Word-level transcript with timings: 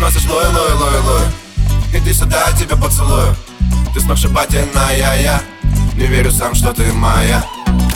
носишь 0.00 0.24
лой, 0.24 0.46
лой, 0.46 0.72
лой, 0.74 1.00
лой. 1.00 1.22
Иди 1.92 2.12
сюда, 2.12 2.46
я 2.48 2.56
тебя 2.56 2.76
поцелую. 2.76 3.36
Ты 3.92 4.00
сногсшибательная, 4.00 5.20
я 5.20 5.42
Не 5.94 6.06
верю 6.06 6.30
сам, 6.32 6.54
что 6.54 6.72
ты 6.72 6.90
моя. 6.92 7.44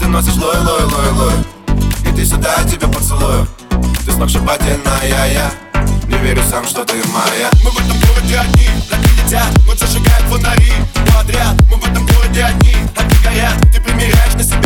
Ты 0.00 0.06
носишь 0.06 0.36
лой, 0.36 0.56
лой, 0.58 0.84
лой, 0.84 1.10
лой. 1.12 1.34
Иди 2.06 2.24
сюда, 2.24 2.54
я 2.58 2.64
тебя 2.64 2.88
поцелую. 2.88 3.48
Ты 4.04 4.12
сногсшибательная, 4.12 5.28
я 5.32 5.50
Не 6.06 6.18
верю 6.18 6.42
сам, 6.48 6.66
что 6.66 6.84
ты 6.84 6.94
моя. 7.08 7.50
Мы 7.64 7.70
в 7.70 7.78
этом 7.78 7.98
городе 8.00 8.38
одни, 8.38 8.68
так 8.88 8.98
и 9.00 9.24
летят 9.24 9.66
Ночь 9.66 9.78
зажигает 9.78 10.22
фонари 10.28 10.72
подряд. 11.14 11.56
Мы 11.70 11.76
в 11.76 11.84
этом 11.84 12.06
городе 12.06 12.44
одни, 12.44 12.74
огни 12.96 13.18
горят. 13.24 13.54
Ты 13.72 13.80
примеряешь 13.80 14.34
на 14.34 14.42
себя 14.44 14.57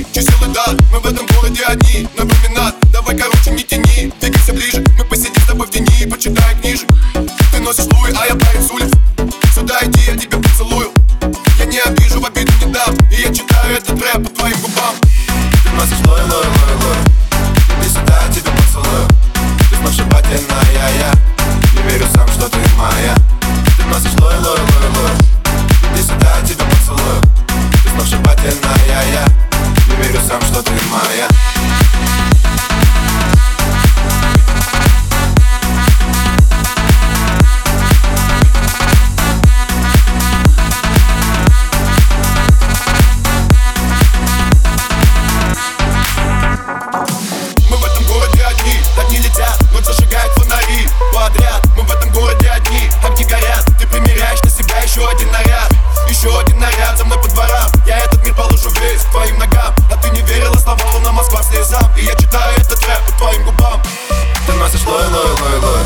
одни, 0.00 0.06
чисел 0.12 0.50
и 0.50 0.54
дат 0.54 0.76
Мы 0.92 1.00
в 1.00 1.06
этом 1.06 1.26
городе 1.26 1.62
одни, 1.64 2.08
на 2.16 2.24
Слезам 61.80 61.96
И 61.96 62.04
я 62.04 62.14
читаю 62.14 62.56
этот 62.56 62.82
рэп 62.86 63.06
по 63.06 63.12
твоим 63.18 63.44
губам. 63.44 63.82
Ты 64.46 64.52
носишь 64.54 64.86
лой, 64.86 65.06
лой, 65.08 65.30
лой, 65.40 65.58
лой. 65.60 65.84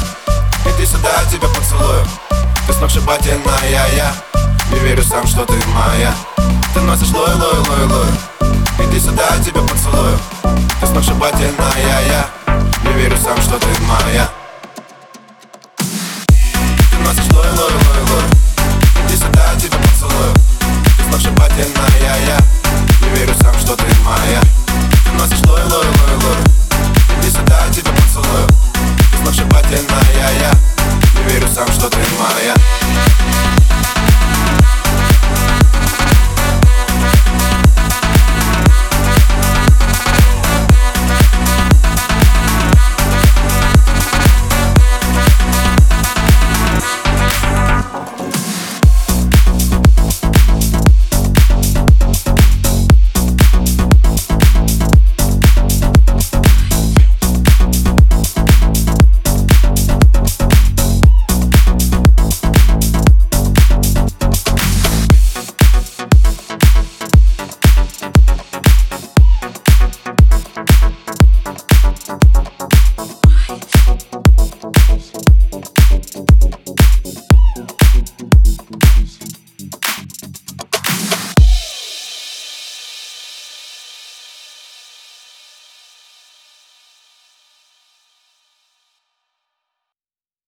Иди 0.67 0.87
сюда, 0.87 1.11
я 1.23 1.31
тебя 1.31 1.49
поцелую. 1.49 2.05
Ты 2.67 2.73
сногсшибательная, 2.73 3.91
я 3.95 4.13
Не 4.71 4.79
верю 4.81 5.03
сам, 5.03 5.27
что 5.27 5.45
ты 5.45 5.55
моя. 5.69 6.15
Ты 6.73 6.81
носишь 6.81 7.13
лой, 7.13 7.35
лой, 7.35 7.59
лой, 7.69 7.87
лой. 7.87 8.87
Иди 8.87 9.01
сюда, 9.01 9.29
я 9.37 9.43
тебя 9.43 9.61
поцелую. 9.63 10.19
Ты 10.81 10.87
сногсшибательная, 10.87 12.07
я. 12.09 12.31
Не 12.85 12.93
верю 12.95 13.17
сам, 13.23 13.41
что 13.41 13.59
ты 13.59 13.67
моя. 13.83 14.29
Ты 15.77 16.97
носишь 16.99 17.33
лой, 17.33 17.47
лой, 17.51 17.73
лой, 17.73 17.94
я 31.85 31.91
тебя 31.91 32.54